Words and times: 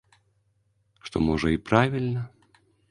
Што, 1.09 1.17
можа, 1.29 1.47
і 1.59 1.63
правільна. 1.71 2.27